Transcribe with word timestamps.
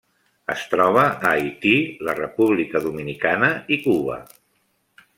Es 0.53 0.63
troba 0.71 1.03
a 1.09 1.33
Haití, 1.33 1.75
la 2.09 2.17
República 2.21 2.83
Dominicana 2.89 3.55
i 3.77 3.81
Cuba. 3.89 4.21